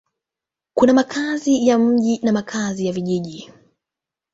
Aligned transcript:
Kuna 0.73 0.93
makazi 0.93 1.67
ya 1.67 1.77
mjini 1.79 2.19
na 2.23 2.31
makazi 2.31 2.85
ya 2.85 2.93
vijijini. 2.93 3.53